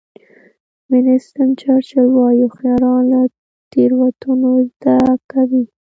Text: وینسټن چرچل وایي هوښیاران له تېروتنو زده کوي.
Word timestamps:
وینسټن 0.91 1.49
چرچل 1.61 2.05
وایي 2.13 2.41
هوښیاران 2.45 3.01
له 3.11 3.21
تېروتنو 3.71 4.51
زده 4.71 4.97
کوي. 5.31 5.63